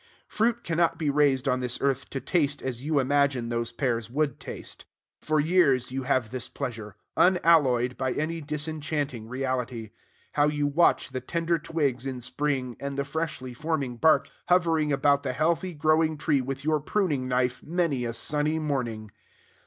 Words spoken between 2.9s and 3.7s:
imagine